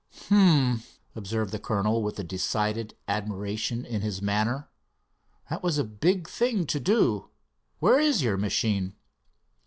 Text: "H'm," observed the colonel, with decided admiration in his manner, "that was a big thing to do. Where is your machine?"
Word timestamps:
"H'm," 0.11 0.81
observed 1.15 1.51
the 1.51 1.59
colonel, 1.59 2.01
with 2.01 2.27
decided 2.27 2.95
admiration 3.07 3.85
in 3.85 4.01
his 4.01 4.19
manner, 4.19 4.67
"that 5.47 5.61
was 5.61 5.77
a 5.77 5.83
big 5.83 6.27
thing 6.27 6.65
to 6.65 6.79
do. 6.79 7.29
Where 7.77 7.99
is 7.99 8.23
your 8.23 8.35
machine?" 8.35 8.95